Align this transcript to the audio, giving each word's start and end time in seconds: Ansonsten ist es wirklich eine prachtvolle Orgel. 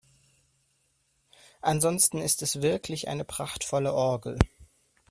Ansonsten 1.61 2.17
ist 2.17 2.41
es 2.41 2.63
wirklich 2.63 3.07
eine 3.07 3.23
prachtvolle 3.23 3.93
Orgel. 3.93 4.39